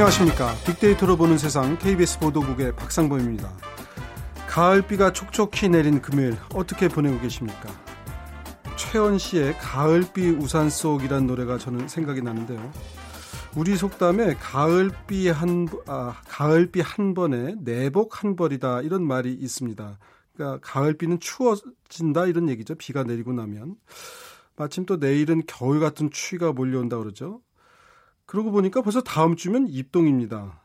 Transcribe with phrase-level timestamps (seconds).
[0.00, 0.54] 안녕하십니까.
[0.64, 3.52] 빅데이터로 보는 세상 KBS 보도국의 박상범입니다.
[4.48, 7.68] 가을비가 촉촉히 내린 금요일 어떻게 보내고 계십니까?
[8.76, 12.72] 최원 씨의 가을비 우산 속이란 노래가 저는 생각이 나는데요.
[13.54, 19.98] 우리 속담에 가을비 한 아, 가을비 한 번에 내복 한 벌이다 이런 말이 있습니다.
[20.32, 22.74] 그러니까 가을비는 추워진다 이런 얘기죠.
[22.76, 23.76] 비가 내리고 나면
[24.56, 27.42] 마침 또 내일은 겨울 같은 추위가 몰려온다 그러죠.
[28.30, 30.62] 그러고 보니까 벌써 다음 주면 입동입니다.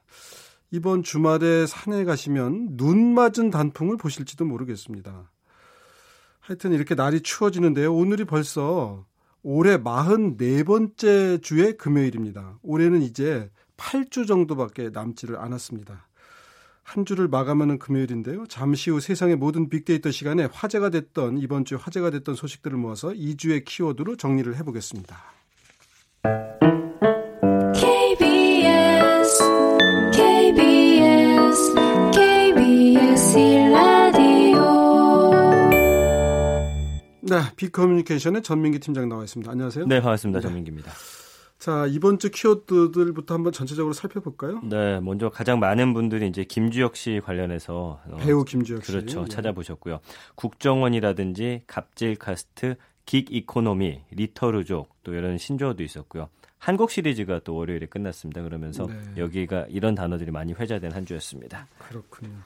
[0.70, 5.32] 이번 주말에 산에 가시면 눈 맞은 단풍을 보실지도 모르겠습니다.
[6.42, 7.92] 하여튼 이렇게 날이 추워지는데요.
[7.92, 9.04] 오늘이 벌써
[9.42, 12.59] 올해 44번째 주의 금요일입니다.
[12.62, 16.08] 올해는 이제 8주 정도밖에 남지를 않았습니다.
[16.84, 18.45] 한 주를 마감하는 금요일인데요.
[18.45, 23.66] 잠시 후 세상의 모든 빅데이터 시간에 화제가 됐던 이번 주 화제가 됐던 소식들을 모아서 2주의
[23.66, 25.17] 키워드로 정리를 해보겠습니다.
[37.28, 39.52] 네, 빅커뮤니케이션의 전민기 팀장 나와 있습니다.
[39.52, 39.88] 안녕하세요.
[39.88, 40.40] 네, 반갑습니다.
[40.40, 40.44] 네.
[40.44, 40.92] 전민기입니다.
[41.58, 44.62] 자, 이번 주 키워드들부터 한번 전체적으로 살펴볼까요?
[44.64, 49.23] 네, 먼저 가장 많은 분들이 이제 김주혁 씨 관련해서 어, 배우 김주혁 씨 그렇죠.
[49.23, 49.26] 예.
[49.26, 50.02] 찾아보셨고요.
[50.36, 52.76] 국정원이라든지 갑질 카스트,
[53.08, 56.30] gig economy, 리터루족 또 이런 신조어도 있었고요.
[56.60, 58.44] 한국 시리즈가 또 월요일에 끝났습니다.
[58.44, 58.94] 그러면서 네.
[59.17, 61.67] 여기가 이런 단어들이 많이 회자된 한 주였습니다.
[61.80, 62.38] 그렇군요.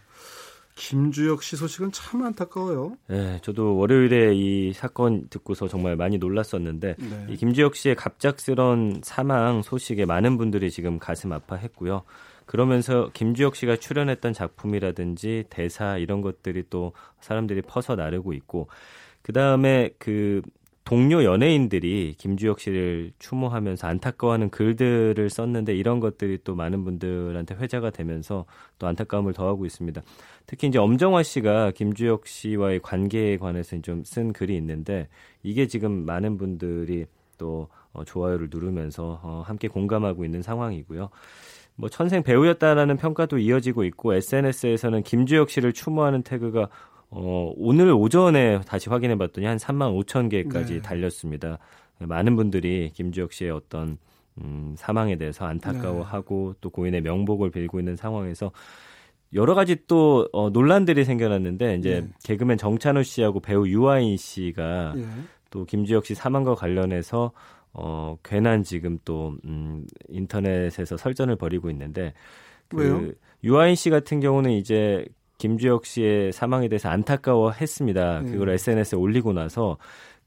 [0.79, 2.97] 김주혁 씨 소식은 참 안타까워요.
[3.07, 7.27] 네, 저도 월요일에 이 사건 듣고서 정말 많이 놀랐었는데 네.
[7.29, 12.03] 이 김주혁 씨의 갑작스런 사망 소식에 많은 분들이 지금 가슴 아파했고요.
[12.45, 18.69] 그러면서 김주혁 씨가 출연했던 작품이라든지 대사 이런 것들이 또 사람들이 퍼서 나르고 있고
[19.21, 20.41] 그 다음에 그
[20.85, 28.45] 동료 연예인들이 김주혁 씨를 추모하면서 안타까워하는 글들을 썼는데 이런 것들이 또 많은 분들한테 회자가 되면서
[28.79, 30.01] 또 안타까움을 더하고 있습니다.
[30.47, 35.07] 특히 이제 엄정화 씨가 김주혁 씨와의 관계에 관해서 좀 쓴 글이 있는데
[35.43, 37.05] 이게 지금 많은 분들이
[37.37, 41.09] 또 어, 좋아요를 누르면서 어, 함께 공감하고 있는 상황이고요.
[41.75, 46.69] 뭐 천생 배우였다라는 평가도 이어지고 있고 SNS에서는 김주혁 씨를 추모하는 태그가
[47.11, 50.81] 어, 오늘 오전에 다시 확인해 봤더니 한 3만 5천 개까지 네.
[50.81, 51.57] 달렸습니다.
[51.99, 53.97] 많은 분들이 김주혁 씨의 어떤
[54.37, 56.57] 음, 사망에 대해서 안타까워하고 네.
[56.61, 58.51] 또 고인의 명복을 빌고 있는 상황에서
[59.33, 62.09] 여러 가지 또 어, 논란들이 생겨났는데 이제 네.
[62.23, 65.05] 개그맨 정찬우 씨하고 배우 유아인 씨가 네.
[65.49, 67.31] 또 김주혁 씨 사망과 관련해서
[67.73, 72.13] 어, 괜한 지금 또 음, 인터넷에서 설전을 벌이고 있는데
[72.69, 73.11] 그 왜요?
[73.43, 75.05] 유아인 씨 같은 경우는 이제
[75.39, 78.21] 김주혁 씨의 사망에 대해서 안타까워했습니다.
[78.21, 78.31] 네.
[78.31, 79.77] 그걸 SNS에 올리고 나서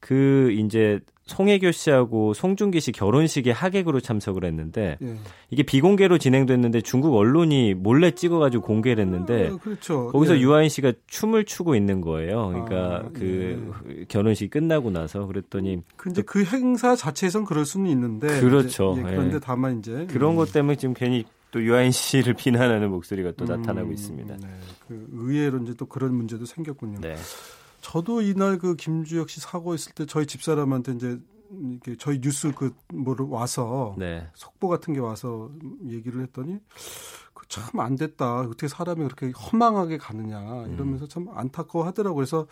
[0.01, 5.15] 그 이제 송혜교 씨하고 송중기 씨 결혼식에 하객으로 참석을 했는데 예.
[5.49, 10.09] 이게 비공개로 진행됐는데 중국 언론이 몰래 찍어가지고 공개를 했는데 아, 그렇죠.
[10.11, 10.41] 거기서 예.
[10.41, 12.49] 유아인 씨가 춤을 추고 있는 거예요.
[12.49, 14.05] 그러니까 아, 그 예.
[14.09, 18.97] 결혼식 끝나고 나서 그랬더니 근데 그 행사 자체에선 그럴 수는 있는데 그렇죠.
[18.97, 20.35] 이제, 예, 그런데 다만 이제 그런 음.
[20.35, 24.37] 것 때문에 지금 괜히 또 유아인 씨를 비난하는 목소리가 또 음, 나타나고 있습니다.
[24.37, 24.47] 네.
[24.87, 26.99] 그 의외로 이제 또 그런 문제도 생겼군요.
[26.99, 27.15] 네.
[27.81, 31.19] 저도 이날 그 김주혁 씨 사고했을 때 저희 집사람한테 이제
[31.51, 34.27] 이렇게 저희 뉴스 그 뭐를 와서 네.
[34.33, 35.51] 속보 같은 게 와서
[35.87, 36.59] 얘기를 했더니
[37.35, 38.39] 그 참 안 됐다.
[38.39, 42.15] 어떻게 사람이 그렇게 허망하게 가느냐 이러면서 참 안타까워 하더라고요.
[42.15, 42.47] 그래서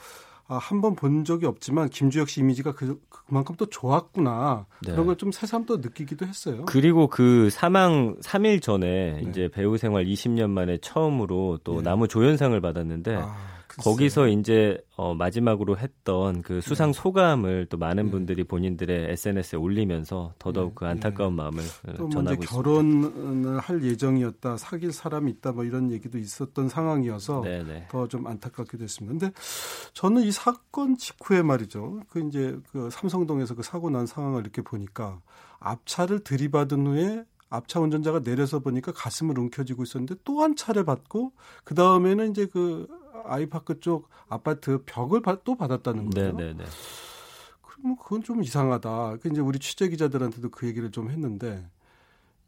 [0.51, 4.65] 아, 한 번 본 적이 없지만 김주혁 씨 이미지가 그, 그만큼 또 좋았구나.
[4.85, 4.91] 네.
[4.91, 6.65] 그런 걸 좀 새삼 또 느끼기도 했어요.
[6.65, 9.29] 그리고 그 사망 3일 전에 네.
[9.29, 11.83] 이제 배우 생활 20년 만에 처음으로 또 네.
[11.83, 13.35] 나무 조연상을 받았는데 아.
[13.79, 16.99] 거기서 이제 어, 마지막으로 했던 그 수상 네.
[17.01, 18.11] 소감을 또 많은 네.
[18.11, 20.75] 분들이 본인들의 SNS에 올리면서 더더욱 네.
[20.75, 22.63] 그 안타까운 마음을 어, 또 전하고 있습니다.
[22.63, 27.43] 결혼을 할 예정이었다, 사귈 사람이 있다, 뭐 이런 얘기도 있었던 상황이어서
[27.89, 29.11] 더 좀 안타깝기도 했습니다.
[29.17, 29.33] 근데
[29.93, 32.01] 저는 이 사건 직후에 말이죠.
[32.09, 35.21] 그 이제 그 삼성동에서 그 사고 난 상황을 이렇게 보니까
[35.59, 41.75] 앞차를 들이받은 후에 앞차 운전자가 내려서 보니까 가슴을 움켜쥐고 있었는데 또 한 차를 받고 그
[41.75, 42.87] 다음에는 이제 그
[43.25, 46.31] 아이파크 쪽 아파트 벽을 또 받았다는 거예요.
[46.33, 46.65] 네, 네, 네.
[47.61, 49.17] 그러면 그건 좀 이상하다.
[49.21, 51.65] 그 이제 우리 취재 기자들한테도 그 얘기를 좀 했는데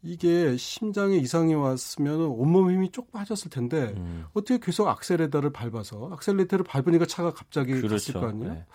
[0.02, 4.26] 이게 심장에 이상이 왔으면 온몸 힘이 쪽 빠졌을 텐데 음.
[4.34, 7.94] 어떻게 계속 악셀레터를 밟아서 악셀레터를 밟으니까 차가 갑자기 그렇죠.
[7.94, 8.52] 갔을 거 아니에요?
[8.52, 8.66] 네.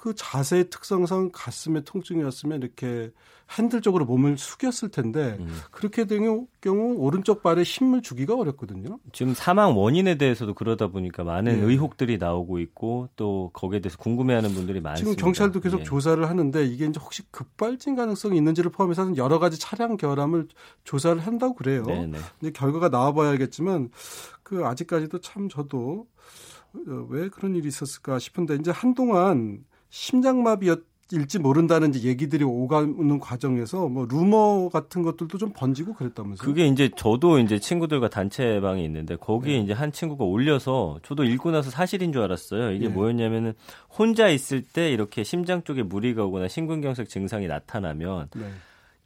[0.00, 3.10] 그 자세의 특성상 가슴에 통증이 왔으면 이렇게
[3.50, 5.48] 핸들 쪽으로 몸을 숙였을 텐데 음.
[5.72, 9.00] 그렇게 된 경우 오른쪽 발에 힘을 주기가 어렵거든요.
[9.12, 11.66] 지금 사망 원인에 대해서도 그러다 보니까 많은 네.
[11.66, 15.16] 의혹들이 나오고 있고 또 거기에 대해서 궁금해하는 분들이 많습니다.
[15.16, 15.84] 지금 경찰도 계속 예.
[15.84, 20.46] 조사를 하는데 이게 이제 혹시 급발진 가능성이 있는지를 포함해서 여러 가지 차량 결함을
[20.84, 21.84] 조사를 한다고 그래요.
[21.84, 22.06] 네네.
[22.06, 22.18] 네.
[22.40, 23.90] 이제 결과가 나와봐야 알겠지만
[24.44, 26.06] 그 아직까지도 참 저도
[26.74, 34.06] 어, 왜 그런 일이 있었을까 싶은데 이제 한동안 심장마비일지 모른다는 이제 얘기들이 오가는 과정에서 뭐
[34.06, 36.46] 루머 같은 것들도 좀 번지고 그랬다면서요?
[36.46, 39.64] 그게 이제 저도 이제 친구들과 단체방이 있는데 거기에 네.
[39.64, 42.72] 이제 한 친구가 올려서 저도 읽고 나서 사실인 줄 알았어요.
[42.72, 42.94] 이게 네.
[42.94, 43.54] 뭐였냐면은
[43.88, 48.50] 혼자 있을 때 이렇게 심장 쪽에 무리가 오거나 심근경색 증상이 나타나면 네.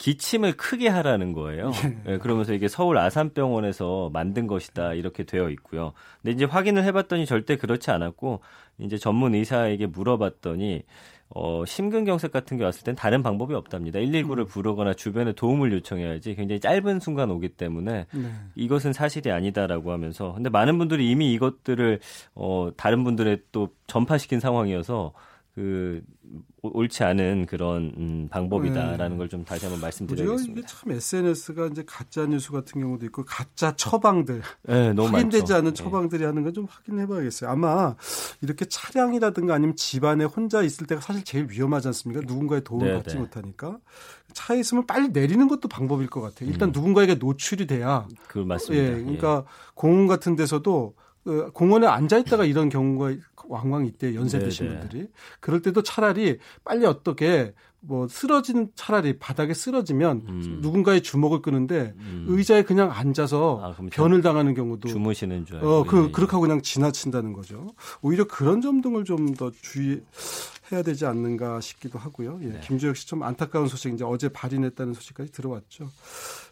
[0.03, 1.71] 기침을 크게 하라는 거예요.
[2.05, 5.93] 네, 그러면서 이게 서울 아산병원에서 만든 것이다 이렇게 되어 있고요.
[6.21, 8.41] 근데 이제 확인을 해봤더니 절대 그렇지 않았고
[8.79, 10.83] 이제 전문 의사에게 물어봤더니
[11.29, 14.01] 어, 심근경색 같은 게 왔을 땐 다른 방법이 없답니다.
[14.01, 14.47] 119를 음.
[14.47, 18.33] 부르거나 주변에 도움을 요청해야지 굉장히 짧은 순간 오기 때문에 네.
[18.57, 22.01] 이것은 사실이 아니다라고 하면서 근데 많은 분들이 이미 이것들을
[22.35, 25.13] 어, 다른 분들의 또 전파시킨 상황이어서
[25.55, 26.01] 그
[26.63, 29.17] 옳지 않은 그런 음, 방법이다라는 네.
[29.19, 30.53] 걸좀 다시 한번 말씀드리겠습니다.
[30.61, 35.53] 이게 참 SNS가 이제 가짜 뉴스 같은 경우도 있고 가짜 처방들 네, 너무 확인되지.
[35.53, 35.75] 않은 네.
[35.75, 36.27] 처방들이 네.
[36.27, 37.51] 하는 건 좀 확인해봐야겠어요.
[37.51, 37.97] 아마
[38.41, 42.23] 이렇게 차량이라든가 아니면 집안에 혼자 있을 때가 사실 제일 위험하지 않습니까?
[42.27, 43.21] 누군가의 도움을 네, 받지 네.
[43.21, 43.79] 못하니까
[44.33, 46.49] 차에 있으면 빨리 내리는 것도 방법일 것 같아요.
[46.51, 46.73] 일단 음.
[46.73, 48.07] 누군가에게 노출이 돼야.
[48.29, 48.85] 그 맞습니다.
[48.85, 49.51] 예, 그러니까 예.
[49.75, 53.15] 공원 같은 데서도 그 공원에 앉아 있다가 이런 경우가
[53.49, 55.09] 왕왕 있대 연세 드신 분들이
[55.41, 57.55] 그럴 때도 차라리 빨리 어떻게
[57.85, 60.59] 뭐 쓰러진 차라리 바닥에 쓰러지면 음.
[60.63, 62.27] 누군가의 주먹을 끄는데 음.
[62.29, 66.11] 의자에 그냥 앉아서 아, 변을 당하는 경우도 주무시는 줄 알고 어, 그 예.
[66.13, 67.75] 그렇게 하고 그냥 지나친다는 거죠.
[68.01, 70.03] 오히려 그런 점 등을 좀 더 주의
[70.73, 72.39] 해야 되지 않는가 싶기도 하고요.
[72.43, 72.61] 예, 네.
[72.61, 75.89] 김주혁 씨좀 안타까운 소식 이제 어제 발인했다는 소식까지 들어왔죠.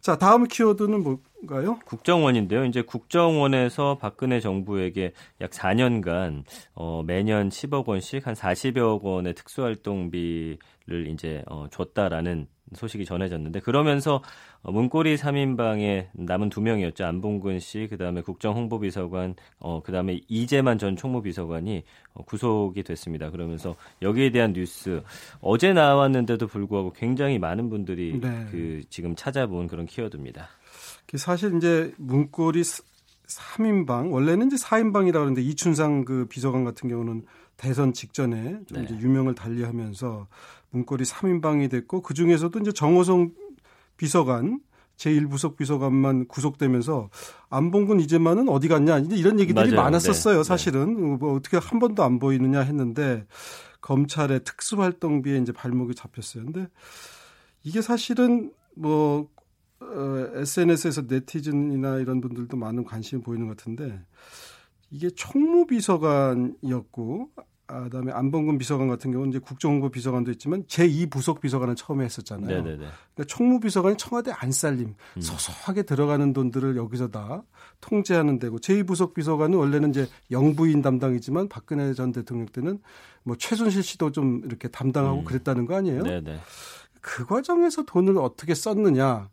[0.01, 1.79] 자, 다음 키워드는 뭔가요?
[1.85, 2.65] 국정원인데요.
[2.65, 6.45] 이제 국정원에서 박근혜 정부에게 약 4년간
[6.75, 14.23] 어, 매년 10억 원씩 한 40여 원의 특수활동비를 이제 어, 줬다라는 소식이 전해졌는데 그러면서
[14.63, 17.05] 어, 문고리 3인방에 남은 두 명이었죠.
[17.05, 21.83] 안봉근 씨, 그다음에 국정홍보비서관, 어 그다음에 이재만 전 총무비서관이
[22.15, 23.31] 어, 구속이 됐습니다.
[23.31, 25.03] 그러면서 여기에 대한 뉴스
[25.41, 28.47] 어제 나왔는데도 불구하고 굉장히 많은 분들이 네.
[28.51, 30.49] 그 지금 찾아본 그런 키워드입니다.
[31.17, 37.25] 사실 이제 문고리 3인방 원래는 이제 4인방이라고 하는데 이춘상 그 비서관 같은 경우는
[37.61, 38.85] 대선 직전에 좀 네.
[38.85, 40.29] 이제 유명을 달리하면서
[40.71, 43.35] 문고리 3인방이 됐고 그 중에서도 이제 정호성
[43.99, 44.63] 비서관
[44.97, 47.11] 제1부속 비서관만 구속되면서
[47.51, 49.83] 안봉근 이제만은 어디 갔냐 이런 얘기들이 맞아요.
[49.83, 50.39] 많았었어요.
[50.39, 50.43] 네.
[50.43, 51.17] 사실은 네.
[51.19, 53.27] 뭐 어떻게 한 번도 안 보이느냐 했는데
[53.83, 56.47] 검찰의 특수활동비에 이제 발목이 잡혔어요.
[56.47, 56.67] 근데
[57.63, 59.29] 이게 사실은 뭐
[59.81, 64.01] 어, SNS에서 네티즌이나 이런 분들도 많은 관심이 보이는 것 같은데
[64.91, 67.43] 이게 총무비서관이었고 아,
[67.85, 72.49] 그다음에 안봉근 비서관 같은 경우는 이제 국정홍보 비서관도 있지만 제2 부속 비서관을 처음에 했었잖아요.
[72.49, 72.77] 네네네.
[72.77, 75.21] 그러니까 총무 비서관이 청와대 안살림 음.
[75.21, 77.43] 소소하게 들어가는 돈들을 여기서 다
[77.81, 82.81] 통제하는 데고 제2 부속 비서관은 원래는 이제 영부인 담당이지만 박근혜 전 대통령 때는
[83.23, 85.25] 뭐 최순실 씨도 좀 이렇게 담당하고 음.
[85.25, 86.03] 그랬다는 거 아니에요?
[86.03, 86.41] 네네.
[87.01, 89.29] 그 과정에서 돈을 어떻게 썼느냐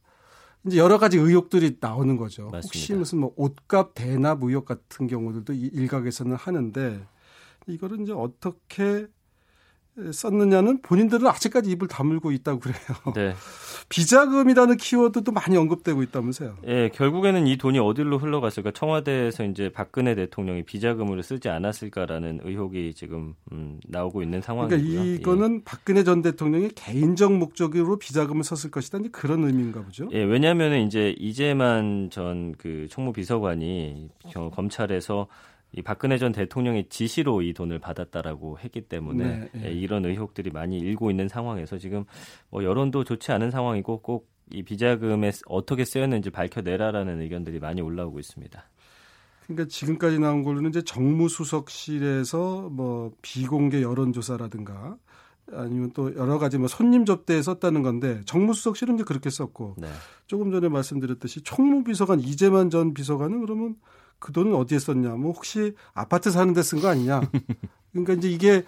[0.66, 2.44] 이제 여러 가지 의혹들이 나오는 거죠.
[2.44, 2.62] 맞습니다.
[2.66, 7.06] 혹시 무슨 뭐 옷값 대납 의혹 같은 경우들도 일각에서는 하는데
[7.68, 9.08] 이거를 이제 어떻게
[10.12, 12.78] 썼느냐는 본인들은 아직까지 입을 다물고 있다고 그래요.
[13.16, 13.34] 네.
[13.90, 16.58] 비자금이라는 키워드도 많이 언급되고 있다면서요.
[16.68, 18.72] 예, 결국에는 이 돈이 어디로 흘러갔을까?
[18.72, 24.80] 청와대에서 이제 박근혜 대통령이 비자금으로 쓰지 않았을까라는 의혹이 지금 음, 나오고 있는 상황이고요.
[24.80, 25.64] 그러니까 이거는 예.
[25.66, 29.00] 박근혜 전 대통령이 개인적 목적으로 비자금을 썼을 것이다.
[29.12, 30.10] 그런 의미인가 보죠.
[30.12, 34.10] 예, 왜냐하면 이제 이재만 전 그 총무비서관이
[34.54, 35.28] 검찰에서
[35.74, 39.72] 이 박근혜 전 대통령의 지시로 이 돈을 받았다라고 했기 때문에 네, 네.
[39.72, 42.06] 이런 의혹들이 많이 일고 있는 상황에서 지금
[42.50, 48.64] 뭐 여론도 좋지 않은 상황이고 꼭 이 비자금에 어떻게 쓰였는지 밝혀내라라는 의견들이 많이 올라오고 있습니다.
[49.46, 54.98] 그러니까 지금까지 나온 걸로는 이제 정무수석실에서 뭐 비공개 여론조사라든가
[55.54, 59.88] 아니면 또 여러 가지 뭐 손님 접대에 썼다는 건데 정무수석실은 이제 그렇게 썼고 네.
[60.28, 63.76] 조금 전에 말씀드렸듯이 총무비서관 이재만 전 비서관은 그러면
[64.20, 65.12] 그 돈은 어디에 썼냐?
[65.16, 67.22] 뭐 혹시 아파트 사는 데 쓴 거 아니냐?
[67.94, 68.64] 그러니까 이제 이게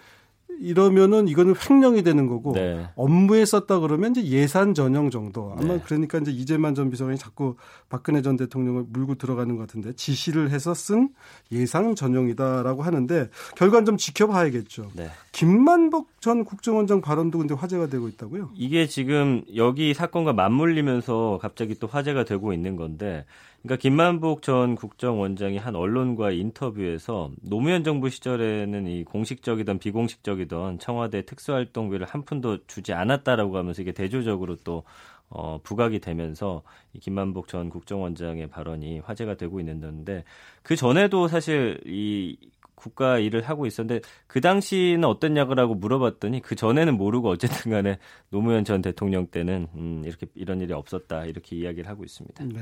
[0.61, 2.89] 이러면은 이거는 횡령이 되는 거고 네.
[2.97, 5.53] 업무에 썼다 그러면 이제 예산 전형 정도.
[5.57, 5.81] 아마 네.
[5.85, 7.55] 그러니까 이제 이재만 전 비서관이 자꾸
[7.87, 11.09] 박근혜 전 대통령을 물고 들어가는 것 같은데 지시를 해서 쓴
[11.53, 14.91] 예산 전형이다라고 하는데 결과는 좀 지켜봐야겠죠.
[14.95, 15.07] 네.
[15.31, 18.49] 김만복 전 국정원장 발언도 근데 화제가 되고 있다고요?
[18.55, 23.23] 이게 지금 여기 사건과 맞물리면서 갑자기 또 화제가 되고 있는 건데
[23.61, 32.05] 그러니까 김만복 전 국정원장이 한 언론과의 인터뷰에서 노무현 정부 시절에는 이 공식적이든 비공식적이든 청와대 특수활동비를
[32.05, 34.83] 한 푼도 주지 않았다라고 하면서 이게 대조적으로 또
[35.29, 36.63] 어, 부각이 되면서
[36.93, 40.23] 이 김만복 전 국정원장의 발언이 화제가 되고 있는데
[40.63, 42.37] 그 전에도 사실 이
[42.79, 48.81] 국가 일을 하고 있었는데 그 당시는 어땠냐고 물어봤더니 그 전에는 모르고 어쨌든 간에 노무현 전
[48.81, 52.45] 대통령 때는 음, 이렇게 이런 일이 없었다 이렇게 이야기를 하고 있습니다.
[52.45, 52.59] 네.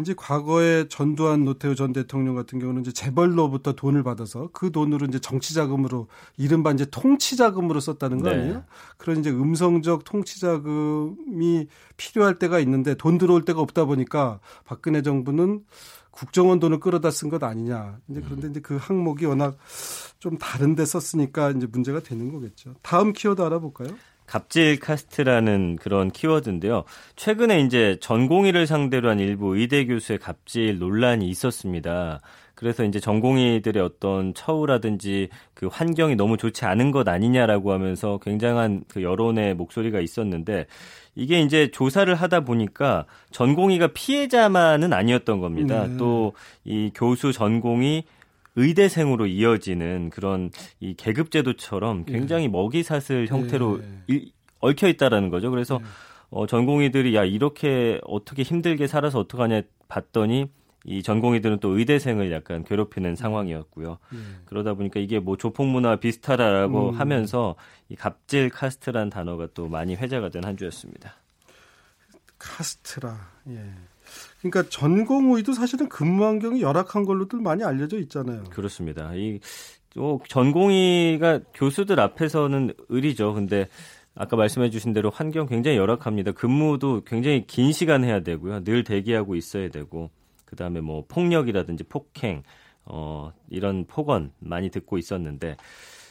[0.00, 5.20] 이제 과거에 전두환 노태우 전 대통령 같은 경우는 이제 재벌로부터 돈을 받아서 그 돈으로 이제
[5.20, 8.36] 정치 자금으로 이른바 이제 통치 자금으로 썼다는 거 네.
[8.36, 8.54] 아니에요?
[8.54, 8.62] 네.
[8.96, 15.64] 그런 이제 음성적 통치 자금이 필요할 때가 있는데 돈 들어올 때가 없다 보니까 박근혜 정부는
[16.18, 17.98] 국정원 돈을 끌어다 쓴 것 아니냐.
[18.08, 19.56] 이제 그런데 이제 그 항목이 워낙
[20.18, 22.74] 좀 다른데 썼으니까 이제 문제가 되는 거겠죠.
[22.82, 23.90] 다음 키워드 알아볼까요?
[24.26, 26.84] 갑질 카스트라는 그런 키워드인데요.
[27.14, 32.20] 최근에 이제 전공의를 상대로 한 일부 의대 교수의 갑질 논란이 있었습니다.
[32.58, 39.00] 그래서 이제 전공의들의 어떤 처우라든지 그 환경이 너무 좋지 않은 것 아니냐라고 하면서 굉장한 그
[39.00, 40.66] 여론의 목소리가 있었는데
[41.14, 45.86] 이게 이제 조사를 하다 보니까 전공의가 피해자만은 아니었던 겁니다.
[45.86, 45.96] 네.
[45.98, 48.02] 또이 교수 전공이
[48.56, 50.50] 의대생으로 이어지는 그런
[50.80, 52.48] 이 계급제도처럼 굉장히 네.
[52.48, 54.24] 먹이 사슬 형태로 네.
[54.58, 55.52] 얽혀 있다라는 거죠.
[55.52, 55.84] 그래서 네.
[56.30, 60.46] 어, 전공의들이 야 이렇게 어떻게 힘들게 살아서 어떡하냐 봤더니
[60.84, 63.98] 이 전공의들은 또 의대생을 약간 괴롭히는 상황이었고요.
[64.12, 64.40] 음.
[64.46, 66.94] 그러다 보니까 이게 뭐 조폭문화 비슷하다라고 음.
[66.94, 67.56] 하면서
[67.88, 71.14] 이 갑질 카스트란 단어가 또 많이 회자가 된 한 주였습니다.
[72.38, 73.18] 카스트라.
[73.48, 73.60] 예.
[74.40, 78.44] 그러니까 전공의도 사실은 근무 환경이 열악한 걸로들 많이 알려져 있잖아요.
[78.44, 79.12] 그렇습니다.
[79.14, 79.40] 이
[79.96, 83.34] 어, 전공의가 교수들 앞에서는 의리죠.
[83.34, 83.68] 근데
[84.14, 86.32] 아까 말씀해 주신 대로 환경 굉장히 열악합니다.
[86.32, 88.64] 근무도 굉장히 긴 시간 해야 되고요.
[88.64, 90.10] 늘 대기하고 있어야 되고
[90.48, 92.42] 그다음에 뭐 폭력이라든지 폭행
[92.84, 95.56] 어 이런 폭언 많이 듣고 있었는데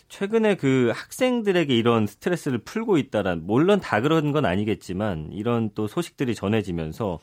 [0.09, 6.35] 최근에 그 학생들에게 이런 스트레스를 풀고 있다란 물론 다 그런 건 아니겠지만 이런 또 소식들이
[6.35, 7.19] 전해지면서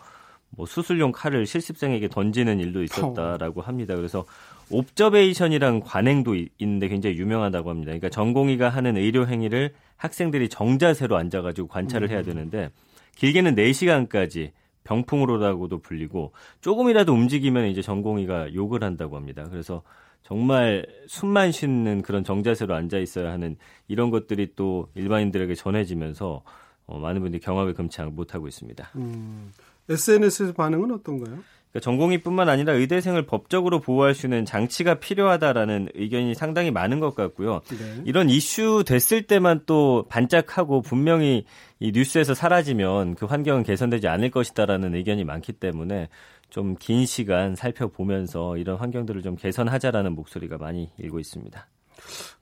[0.51, 3.97] 뭐 수술용 칼을 실습생에게 던지는 일도 있었다라고 합니다.
[3.97, 4.25] 그래서
[4.71, 7.87] 옵저베이션이란 관행도 있는데 굉장히 유명하다고 합니다.
[7.91, 12.25] 그러니까 전공의가 하는 의료 행위를 학생들이 정자세로 앉아가지고 관찰을 해야 음.
[12.25, 12.71] 되는데
[13.17, 14.51] 길게는 4시간까지
[14.85, 19.47] 병풍으로라고도 불리고 조금이라도 움직이면 이제 전공의가 욕을 한다고 합니다.
[19.51, 19.83] 그래서
[20.23, 23.57] 정말 숨만 쉬는 그런 정자세로 앉아 있어야 하는
[23.89, 26.43] 이런 것들이 또 일반인들에게 전해지면서
[26.87, 28.91] 어, 많은 분들이 경악을 금치 못하고 있습니다.
[28.97, 29.53] 음,
[29.89, 31.39] SNS에서 반응은 어떤가요?
[31.75, 37.63] 그러니까 전공의뿐만 아니라 의대생을 법적으로 보호할 수 있는 장치가 필요하다라는 의견이 상당히 많은 것 같고요.
[37.69, 38.03] 네.
[38.05, 41.45] 이런 이슈 됐을 때만 또 반짝하고 분명히
[41.81, 46.09] 이 뉴스에서 사라지면 그 환경은 개선되지 않을 것이다라는 의견이 많기 때문에
[46.51, 51.67] 좀 긴 시간 살펴보면서 이런 환경들을 좀 개선하자라는 목소리가 많이 일고 있습니다.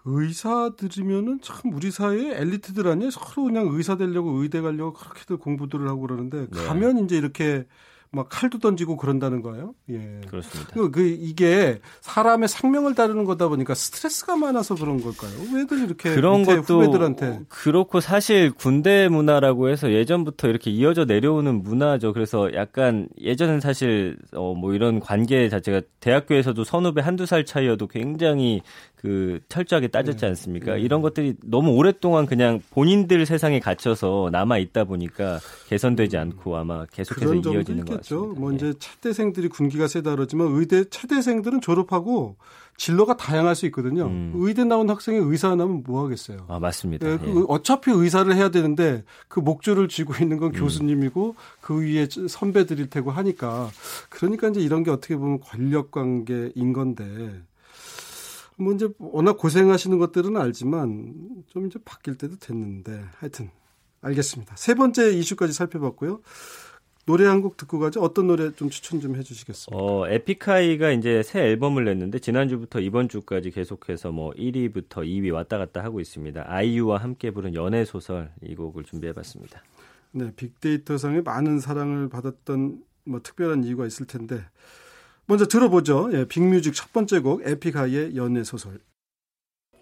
[0.04, 3.10] 의사들이면은 참 우리 사회의 엘리트들 아니에요?
[3.10, 6.64] 서로 그냥 의사 되려고 의대 가려고 그렇게들 공부들을 하고 그러는데 네.
[6.66, 7.64] 가면 이제 이렇게
[8.14, 9.74] 막 칼도 던지고 그런다는 거예요.
[9.88, 10.20] 예.
[10.28, 10.70] 그렇습니다.
[10.74, 15.32] 그, 그 이게 사람의 생명을 다루는 거다 보니까 스트레스가 많아서 그런 걸까요?
[15.54, 22.12] 왜들 이렇게 그런 것도 후배들한테 그렇고 사실 군대 문화라고 해서 예전부터 이렇게 이어져 내려오는 문화죠.
[22.12, 28.60] 그래서 약간 예전엔 사실 어 뭐 이런 관계 자체가 대학교에서도 선후배 한두 살 차이여도 굉장히
[29.02, 30.26] 그 철저하게 따졌지 네.
[30.28, 30.74] 않습니까?
[30.76, 30.80] 네.
[30.80, 37.34] 이런 것들이 너무 오랫동안 그냥 본인들 세상에 갇혀서 남아 있다 보니까 개선되지 않고 아마 계속해서
[37.34, 38.40] 이어지는 것 같습니다.
[38.40, 38.56] 뭐 예.
[38.56, 42.36] 이제 차대생들이 군기가 세다 그러지만 의대 차대생들은 졸업하고
[42.76, 44.06] 진로가 다양할 수 있거든요.
[44.06, 44.32] 음.
[44.36, 46.46] 의대 나온 학생이 의사 나면 뭐 하겠어요?
[46.46, 47.04] 아 맞습니다.
[47.04, 47.44] 네, 그 예.
[47.48, 50.60] 어차피 의사를 해야 되는데 그 목줄을 쥐고 있는 건 음.
[50.60, 53.68] 교수님이고 그 위에 선배들일 테고 하니까
[54.10, 57.42] 그러니까 이제 이런 게 어떻게 보면 권력 관계인 건데
[58.56, 63.50] 뭐 이제 워낙 고생하시는 것들은 알지만 좀 이제 바뀔 때도 됐는데 하여튼
[64.02, 64.54] 알겠습니다.
[64.56, 66.20] 세 번째 이슈까지 살펴봤고요.
[67.04, 68.00] 노래 한 곡 듣고 가죠.
[68.00, 69.76] 어떤 노래 좀 추천 좀 해주시겠습니까?
[69.76, 75.82] 어, 에픽하이가 이제 새 앨범을 냈는데 지난주부터 이번 주까지 계속해서 뭐 1위부터 2위 왔다 갔다
[75.82, 76.44] 하고 있습니다.
[76.46, 79.62] 아이유와 함께 부른 연애 소설 이 곡을 준비해봤습니다.
[80.12, 84.44] 네, 빅데이터상에 많은 사랑을 받았던 뭐 특별한 이유가 있을 텐데
[85.26, 86.10] 먼저 들어보죠.
[86.12, 88.80] 예, 빅뮤직 첫 번째 곡 에픽하이의 연애 소설.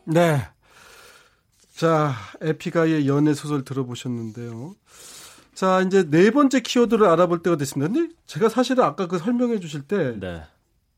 [0.05, 0.43] 네.
[1.75, 4.75] 자, 에픽하이의 연애 소설 들어보셨는데요.
[5.55, 7.93] 자, 이제 네 번째 키워드를 알아볼 때가 됐습니다.
[7.93, 10.43] 근데 제가 사실은 아까 그 설명해 주실 때 네.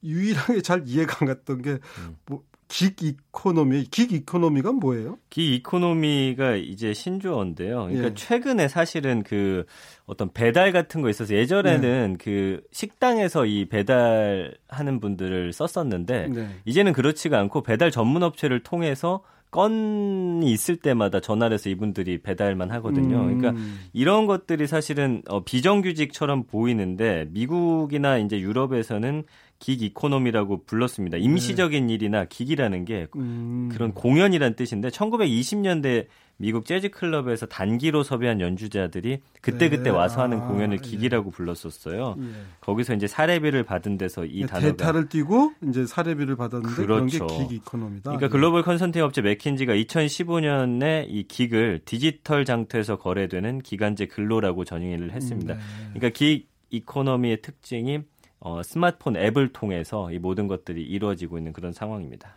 [0.03, 2.17] 유일하게 잘 이해가 안 갔던 게 음.
[2.27, 5.19] 뭐, gig economy, gig economy가 뭐예요?
[5.29, 7.83] 긱 이코노미가 이제 신조어인데요.
[7.83, 8.15] 그러니까 예.
[8.15, 9.67] 최근에 사실은 그
[10.07, 12.17] 어떤 배달 같은 거 있어서 예전에는 네.
[12.19, 16.49] 그 식당에서 이 배달하는 분들을 썼었는데 네.
[16.65, 23.21] 이제는 그렇지가 않고 배달 전문 업체를 통해서 건이 있을 때마다 전화를 해서 이분들이 배달만 하거든요.
[23.21, 23.39] 음.
[23.39, 23.63] 그러니까
[23.93, 29.25] 이런 것들이 사실은 어, 비정규직처럼 보이는데 미국이나 이제 유럽에서는
[29.63, 31.19] 기 이코노미라고 불렀습니다.
[31.19, 31.95] 임시적인 네.
[31.95, 33.69] 일이나 기기라는 게 음.
[33.73, 39.91] 그런 공연이란 뜻인데 1920년대 미국 재즈 클럽에서 단기로 섭외한 연주자들이 그때 그때 네.
[39.91, 40.89] 와서 하는 아, 공연을 예.
[40.89, 41.37] 기기라고 예.
[41.37, 42.17] 불렀었어요.
[42.19, 42.25] 예.
[42.61, 46.85] 거기서 이제 사례비를 받은 데서 이 네, 단어가 대타를 띄고 이제 사례비를 받았는데 그렇죠.
[46.85, 48.11] 그런 게 기기 이코노미다.
[48.11, 55.55] 그러니까 글로벌 컨설팅 업체 맥킨지가 2015년에 이 기기를 디지털 장터에서 거래되는 기간제 근로라고 전형을 했습니다.
[55.55, 55.89] 음, 네.
[55.93, 58.01] 그러니까 기 이코노미의 특징이
[58.45, 62.37] 어, 스마트폰 앱을 통해서 이 모든 것들이 이루어지고 있는 그런 상황입니다.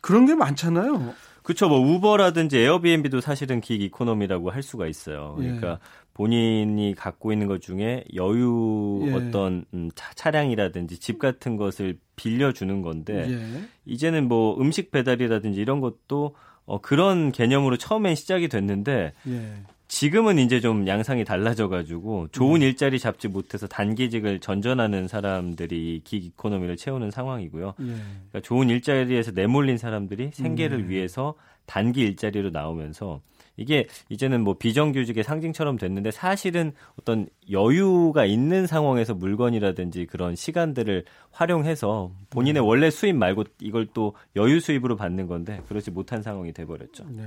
[0.00, 1.14] 그런 게 많잖아요.
[1.42, 1.68] 그렇죠.
[1.68, 5.34] 뭐 우버라든지 에어비앤비도 사실은 기 이코노미라고 할 수가 있어요.
[5.36, 5.76] 그러니까 예.
[6.12, 9.12] 본인이 갖고 있는 것 중에 여유 예.
[9.12, 13.68] 어떤 음, 차, 차량이라든지 집 같은 것을 빌려주는 건데 예.
[13.84, 16.34] 이제는 뭐 음식 배달이라든지 이런 것도
[16.64, 19.52] 어, 그런 개념으로 처음엔 시작이 됐는데 예.
[19.88, 22.62] 지금은 이제 좀 양상이 달라져가지고 좋은 음.
[22.62, 27.74] 일자리 잡지 못해서 단기직을 전전하는 사람들이 기 이코노미를 채우는 상황이고요.
[27.80, 27.84] 예.
[27.84, 30.88] 그러니까 좋은 일자리에서 내몰린 사람들이 생계를 음.
[30.88, 31.34] 위해서
[31.66, 33.20] 단기 일자리로 나오면서
[33.56, 42.10] 이게 이제는 뭐 비정규직의 상징처럼 됐는데 사실은 어떤 여유가 있는 상황에서 물건이라든지 그런 시간들을 활용해서
[42.30, 42.66] 본인의 음.
[42.66, 47.06] 원래 수입 말고 이걸 또 여유 수입으로 받는 건데 그렇지 못한 상황이 돼버렸죠.
[47.08, 47.22] 네.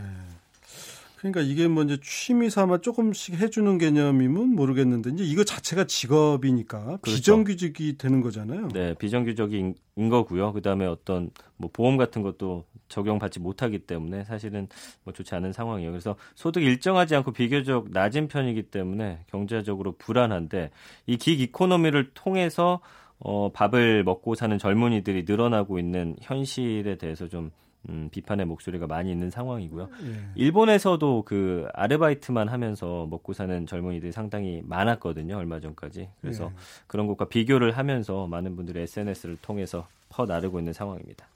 [1.19, 7.01] 그러니까 이게 뭐 이제 취미 삼아 조금씩 해주는 개념이면 모르겠는데 이제 이거 자체가 직업이니까 그렇죠.
[7.03, 8.69] 비정규직이 되는 거잖아요.
[8.69, 9.75] 네, 비정규직인
[10.09, 10.53] 거고요.
[10.53, 14.69] 그다음에 어떤 뭐 보험 같은 것도 적용받지 못하기 때문에 사실은
[15.03, 15.91] 뭐 좋지 않은 상황이에요.
[15.91, 20.71] 그래서 소득이 일정하지 않고 비교적 낮은 편이기 때문에 경제적으로 불안한데
[21.05, 22.79] 이 기 이코노미를 통해서
[23.19, 27.51] 어, 밥을 먹고 사는 젊은이들이 늘어나고 있는 현실에 대해서 좀
[27.87, 29.89] 음, 비판의 목소리가 많이 있는 상황이고요.
[30.03, 30.15] 예.
[30.35, 35.37] 일본에서도 그 아르바이트만 하면서 먹고 사는 젊은이들이 상당히 많았거든요.
[35.37, 36.09] 얼마 전까지.
[36.21, 36.55] 그래서 예.
[36.87, 41.27] 그런 것과 비교를 하면서 많은 분들이 SNS를 통해서 퍼 나르고 있는 상황입니다.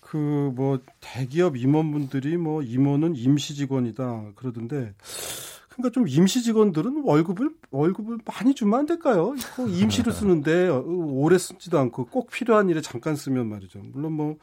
[0.00, 4.94] 그 뭐 대기업 임원분들이 뭐 임원은 임시 직원이다 그러던데
[5.70, 9.34] 그러니까 좀 임시 직원들은 월급을 월급을 많이 주면 안 될까요?
[9.58, 13.80] 임시로 쓰는데 오래 쓰지도 않고 꼭 필요한 일에 잠깐 쓰면 말이죠.
[13.92, 14.36] 물론 뭐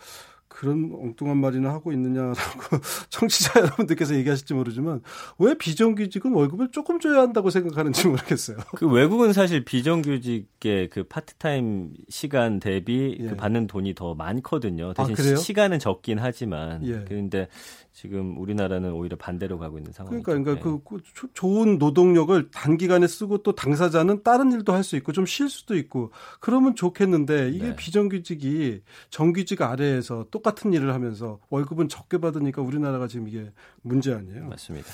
[0.50, 2.36] 그런 엉뚱한 말이나 하고 있느냐라고
[3.10, 5.02] 청취자 여러분들께서 얘기하실지 모르지만
[5.38, 8.58] 왜 비정규직은 월급을 조금 줘야 한다고 생각하는지 모르겠어요.
[8.76, 13.30] 그 외국은 사실 비정규직의 그 파트타임 시간 대비 그 예.
[13.30, 14.94] 그 받는 돈이 더 많거든요.
[14.94, 17.06] 대신 아, 시간은 적긴 하지만 예.
[17.08, 17.48] 그런데
[17.92, 20.24] 지금 우리나라는 오히려 반대로 가고 있는 상황이죠.
[20.24, 20.80] 그러니까, 그러니까 네.
[20.84, 25.50] 그, 그 좋은 노동력을 단기간에 쓰고 또 당사자는 다른 일도 할 수 있고 좀 쉴
[25.50, 27.76] 수도 있고 그러면 좋겠는데 이게 네.
[27.76, 34.46] 비정규직이 정규직 아래에서 똑같은 일을 하면서 월급은 적게 받으니까 우리나라가 지금 이게 문제 아니에요.
[34.46, 34.88] 맞습니다.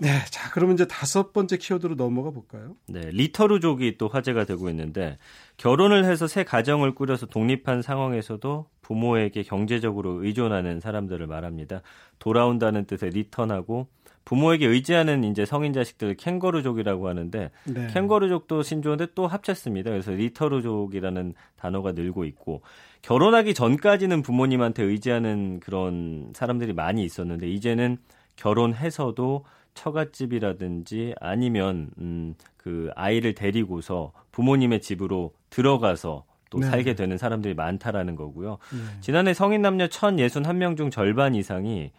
[0.00, 2.74] 네, 자 그러면 이제 다섯 번째 키워드로 넘어가 볼까요?
[2.86, 5.18] 네, 리터루족이 또 화제가 되고 있는데
[5.56, 11.82] 결혼을 해서 새 가정을 꾸려서 독립한 상황에서도 부모에게 경제적으로 의존하는 사람들을 말합니다.
[12.18, 13.88] 돌아온다는 뜻의 return하고
[14.24, 17.86] 부모에게 의지하는 이제 성인 자식들을 캥거루족이라고 하는데 네.
[17.88, 19.90] 캥거루족도 신조어인데 또 합쳤습니다.
[19.90, 22.62] 그래서 리터루족이라는 단어가 늘고 있고
[23.02, 27.98] 결혼하기 전까지는 부모님한테 의지하는 그런 사람들이 많이 있었는데 이제는
[28.36, 29.44] 결혼해서도
[29.80, 36.66] 처갓집이라든지 아니면 음, 그 아이를 데리고서 부모님의 집으로 들어가서 또 네.
[36.66, 38.58] 살게 되는 사람들이 많다라는 거고요.
[38.72, 39.00] 네.
[39.00, 41.92] 지난해 성인 남녀 1,061명 중 절반 이상이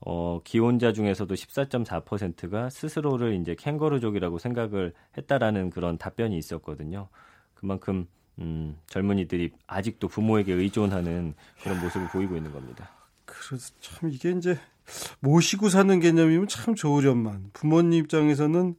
[0.00, 7.08] 어, 기혼자 중에서도 14.4%가 스스로를 이제 캥거루족이라고 생각을 했다라는 그런 답변이 있었거든요.
[7.54, 8.06] 그만큼
[8.40, 12.90] 음, 젊은이들이 아직도 부모에게 의존하는 그런 모습을 보이고 있는 겁니다.
[13.24, 14.58] 그래서 참 이게 이제
[15.20, 18.74] 모시고 사는 개념이면 참 좋으련만 부모님 입장에서는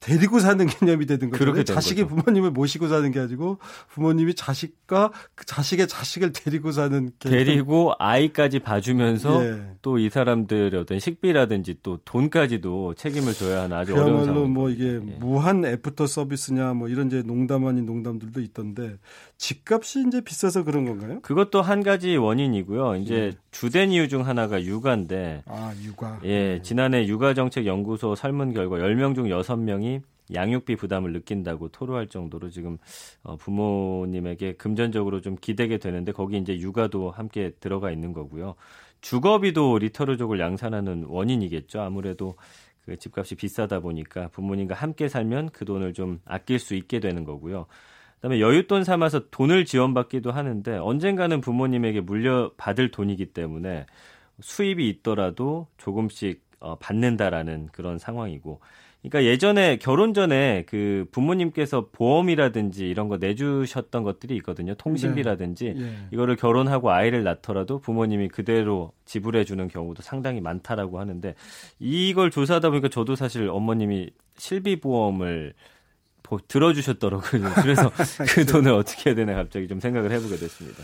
[0.00, 1.64] 데리고 사는 개념이 되는 거죠.
[1.64, 2.14] 자식이 거죠.
[2.14, 7.38] 부모님을 모시고 사는 게 아니고 부모님이 자식과 그 자식의 자식을 데리고 사는 개념.
[7.38, 9.62] 데리고 아이까지 봐주면서 예.
[9.80, 14.52] 또이 사람들의 어떤 식비라든지 또 돈까지도 책임을 져야 하는 아주 어려운 상황.
[14.52, 14.98] 뭐 이게 예.
[14.98, 18.98] 무한 애프터 서비스냐 뭐 이런 이제 농담 아닌 농담들도 있던데
[19.36, 21.20] 집값이 이제 비싸서 그런 건가요?
[21.20, 22.96] 그것도 한 가지 원인이고요.
[22.96, 23.32] 이제 예.
[23.50, 26.20] 주된 이유 중 하나가 육아인데 아, 육아.
[26.24, 32.78] 예, 지난해 육아정책연구소 설문 결과 10명 중 6명이 양육비 부담을 느낀다고 토로할 정도로 지금
[33.22, 38.54] 어, 부모님에게 금전적으로 좀 기대게 되는데 거기 이제 육아도 함께 들어가 있는 거고요.
[39.02, 41.82] 주거비도 리터루족을 양산하는 원인이겠죠.
[41.82, 42.36] 아무래도
[42.86, 47.66] 그 집값이 비싸다 보니까 부모님과 함께 살면 그 돈을 좀 아낄 수 있게 되는 거고요.
[48.24, 53.84] 그다음에 여윳돈 삼아서 돈을 지원받기도 하는데 언젠가는 부모님에게 물려받을 돈이기 때문에
[54.40, 58.60] 수입이 있더라도 조금씩 어, 받는다라는 그런 상황이고
[59.02, 64.74] 그러니까 예전에 결혼 전에 그 부모님께서 보험이라든지 이런 거 내주셨던 것들이 있거든요.
[64.76, 65.82] 통신비라든지 네.
[65.84, 65.94] 예.
[66.10, 71.34] 이거를 결혼하고 아이를 낳더라도 부모님이 그대로 지불해 주는 경우도 상당히 많다라고 하는데
[71.78, 74.08] 이걸 조사하다 보니까 저도 사실 어머님이
[74.38, 75.52] 실비 보험을
[76.48, 77.52] 들어주셨더라고요.
[77.62, 77.90] 그래서
[78.34, 80.82] 그 돈을 어떻게 해야 되나 갑자기 좀 생각을 해보게 됐습니다.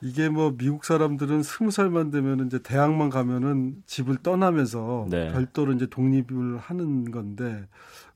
[0.00, 5.32] 이게 뭐 미국 사람들은 스무 살만 되면 이제 대학만 가면은 집을 떠나면서 네.
[5.32, 7.68] 별도로 이제 독립을 하는 건데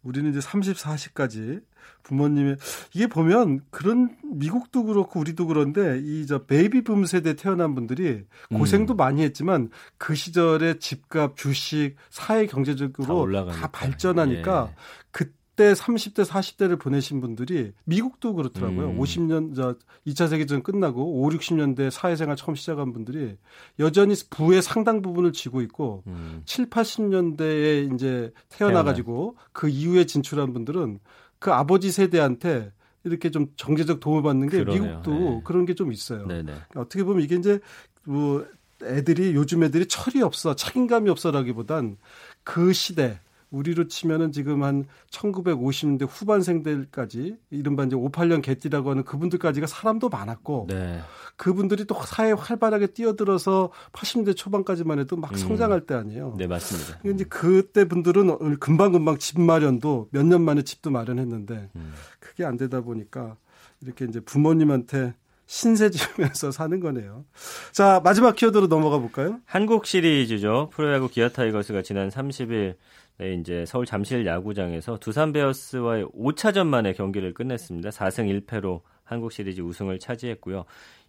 [0.03, 1.63] 우리는 이제 30, 40까지
[2.03, 2.57] 부모님의
[2.95, 8.97] 이게 보면 그런 미국도 그렇고 우리도 그런데 이 저 베이비붐 세대 태어난 분들이 고생도 음.
[8.97, 14.77] 많이 했지만 그 시절에 집값, 주식, 사회 경제적으로 다, 다 발전하니까 예.
[15.13, 18.91] 그 20대, 30대, 40대를 보내신 분들이 미국도 그렇더라고요.
[18.91, 18.99] 음.
[18.99, 19.75] 50년 저
[20.07, 23.37] 2차 세계대전 끝나고 5, 60년대 사회생활 처음 시작한 분들이
[23.79, 26.43] 여전히 부의 상당 부분을 쥐고 있고 음.
[26.45, 31.01] 7, 80년대에 이제 태어나 가지고 그 이후에 진출한 분들은
[31.39, 32.73] 그 아버지 세대한테
[33.05, 34.83] 이렇게 좀 정제적 도움을 받는 게 그러네요.
[34.83, 35.41] 미국도 네.
[35.45, 36.25] 그런 게 좀 있어요.
[36.27, 37.61] 그러니까 어떻게 보면 이게 이제
[38.05, 38.45] 뭐
[38.83, 41.97] 애들이 요즘 애들이 철이 없어 책임감이 없어라기보단
[42.45, 50.09] 그 시대 우리로 치면은 지금 한 1950년대 후반생들까지 이른바 이제 58년 개띠라고 하는 그분들까지가 사람도
[50.09, 51.01] 많았고 네.
[51.37, 55.37] 그분들이 또 사회에 활발하게 뛰어들어서 80년대 초반까지만 해도 막 음.
[55.37, 56.35] 성장할 때 아니에요.
[56.39, 56.99] 네, 맞습니다.
[57.05, 61.95] 이제 그때 분들은 금방금방 집 마련도 몇 년 만에 집도 마련했는데 음.
[62.19, 63.37] 그게 안 되다 보니까
[63.81, 65.15] 이렇게 이제 부모님한테
[65.47, 67.25] 신세 지면서 사는 거네요.
[67.71, 69.39] 자, 마지막 키워드로 넘어가 볼까요?
[69.45, 70.71] 한국 시리즈죠.
[70.73, 72.75] 프로야구 기아 타이거스가 지난 30일
[73.19, 77.89] 네, 이제 서울 잠실 야구장에서 두산 베어스와의 5차전 만에 경기를 끝냈습니다.
[77.89, 80.65] 4승 1패로 한국 시리즈 우승을 차지했고요.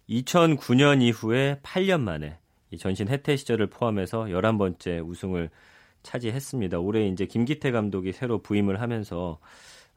[0.08, 2.38] 2009년 이후에 8년 만에
[2.70, 5.50] 이 전신 해태 시절을 포함해서 11번째 우승을
[6.02, 6.78] 차지했습니다.
[6.78, 9.38] 올해 이제 김기태 감독이 새로 부임을 하면서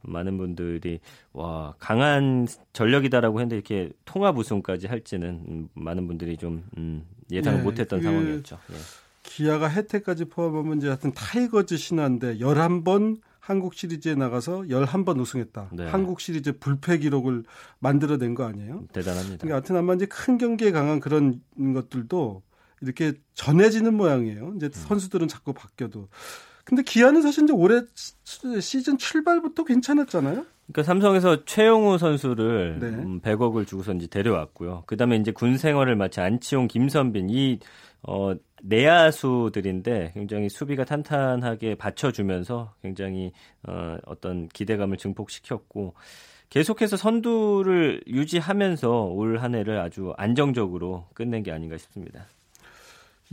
[0.02, 1.00] 많은 분들이
[1.32, 7.64] 와 강한 전력이다라고 했는데 이렇게 통합 우승까지 할지는 음, 많은 분들이 좀 음, 예상을 네,
[7.64, 8.58] 못했던 그 상황이었죠.
[8.72, 8.76] 예.
[9.24, 15.70] 기아가 해태까지 포함하면 이제 하여튼 타이거즈 신화인데 11번 한국 시리즈에 나가서 11번 우승했다.
[15.74, 15.88] 네.
[15.88, 17.44] 한국 시리즈 불패 기록을
[17.80, 18.86] 만들어낸 거 아니에요?
[18.94, 19.38] 대단합니다.
[19.38, 21.42] 그러니까 하여튼 아마 이제 큰 경기에 강한 그런
[21.74, 22.44] 것들도
[22.82, 24.54] 이렇게 전해지는 모양이에요.
[24.58, 24.72] 이제 음.
[24.72, 26.08] 선수들은 자꾸 바뀌어도.
[26.64, 27.82] 근데 기아는 사실 이제 올해
[28.62, 30.46] 시즌 출발부터 괜찮았잖아요.
[30.68, 33.32] 그러니까 삼성에서 최용우 선수를 네.
[33.32, 34.84] 100억을 음, 주고서 이제 데려왔고요.
[34.86, 37.60] 그다음에 이제 군 생활을 마친 안치홍, 김선빈 이
[38.04, 43.32] 어, 내야수들인데 굉장히 수비가 탄탄하게 받쳐주면서 굉장히
[43.68, 45.94] 어, 어떤 기대감을 증폭시켰고
[46.50, 52.28] 계속해서 선두를 유지하면서 올 한 해를 아주 안정적으로 끝낸 게 아닌가 싶습니다.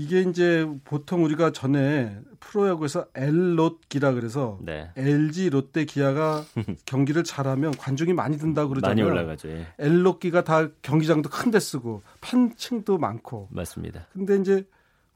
[0.01, 4.91] 이게 이제 보통 우리가 전에 프로야구에서 엘롯기라 그래서 네.
[4.97, 6.45] LG, 롯데, 기아가
[6.87, 8.95] 경기를 잘하면 관중이 많이 든다 그러잖아요.
[8.95, 9.49] 많이 올라가죠.
[9.51, 9.67] 예.
[9.79, 13.49] 엘롯기가 다 경기장도 큰 데 쓰고 판층도 많고.
[13.51, 14.07] 맞습니다.
[14.13, 14.65] 근데 이제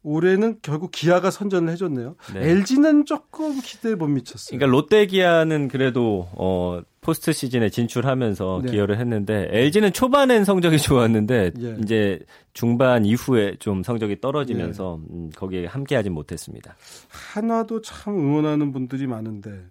[0.03, 2.17] 올해는 결국 기아가 선전을 해줬네요.
[2.35, 2.51] 네.
[2.51, 4.59] LG는 조금 기대에 못 미쳤어요.
[4.59, 8.71] 그러니까 롯데 기아는 그래도 어 포스트 시즌에 진출하면서 네.
[8.71, 11.77] 기여를 했는데 LG는 초반엔 성적이 좋았는데 예.
[11.83, 12.21] 이제
[12.55, 15.13] 중반 이후에 좀 성적이 떨어지면서 예.
[15.15, 16.77] 음, 거기에 함께하지 못했습니다.
[17.11, 19.67] 한화도 참 응원하는 분들이 많은데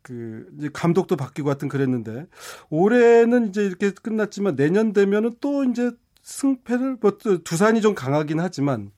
[0.00, 2.26] 그 이제 감독도 바뀌고 하여튼 그랬는데
[2.70, 5.90] 올해는 이제 이렇게 끝났지만 내년 되면은 또 이제
[6.22, 8.90] 승패를 뭐 두산이 좀 강하긴 하지만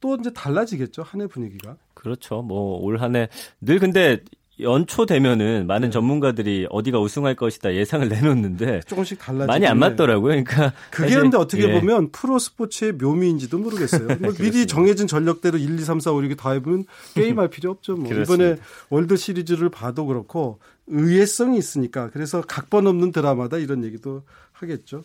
[0.00, 1.76] 또 이제 달라지겠죠 한 해 분위기가.
[1.92, 2.40] 그렇죠.
[2.40, 3.28] 뭐 올 한 해
[3.60, 4.20] 늘 근데
[4.60, 5.92] 연초 되면은 많은 네.
[5.92, 10.30] 전문가들이 어디가 우승할 것이다 예상을 내놓는데 조금씩 달라지 많이 안 맞더라고요.
[10.30, 11.80] 그러니까 그게 근데 어떻게 예.
[11.80, 14.18] 보면 프로 스포츠의 묘미인지도 모르겠어요.
[14.20, 17.94] 뭐 미리 정해진 전력대로 1, 2, 3, 4, 5 이렇게 다 해보면 게임할 필요 없죠.
[17.94, 18.56] 뭐 이번에
[18.90, 25.04] 월드 시리즈를 봐도 그렇고 의외성이 있으니까 그래서 각본 없는 드라마다 이런 얘기도 하겠죠.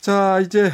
[0.00, 0.70] 자, 이제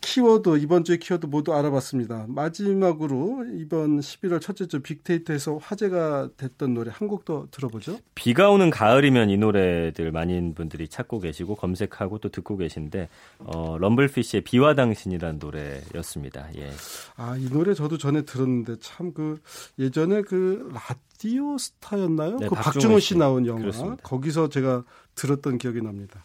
[0.00, 2.26] 키워드, 이번 주의 키워드 모두 알아봤습니다.
[2.28, 7.98] 마지막으로 이번 11월 첫째 주 빅데이터에서 화제가 됐던 노래 한 곡 더 들어보죠.
[8.14, 13.08] 비가 오는 가을이면 이 노래들 많은 분들이 찾고 계시고 검색하고 또 듣고 계신데,
[13.40, 16.48] 어, 럼블피쉬의 비와 당신이란 노래였습니다.
[16.58, 16.70] 예.
[17.16, 19.40] 아, 이 노래 저도 전에 들었는데 참 그
[19.78, 22.36] 예전에 그 라디오 스타였나요?
[22.36, 23.60] 네, 그 박중훈 씨 나온 영화.
[23.60, 23.96] 그렇습니다.
[24.04, 24.84] 거기서 제가
[25.16, 26.24] 들었던 기억이 납니다.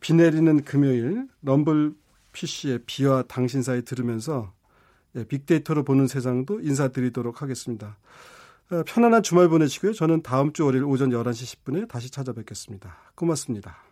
[0.00, 1.94] 비 내리는 금요일 럼블
[2.32, 4.52] PC의 비와 당신 사이 들으면서
[5.16, 7.98] 예, 빅데이터로 보는 세상도 인사드리도록 하겠습니다.
[8.70, 9.92] 어, 편안한 주말 보내시고요.
[9.94, 12.96] 저는 다음 주 월요일 오전 11시 10분에 다시 찾아뵙겠습니다.
[13.14, 13.87] 고맙습니다.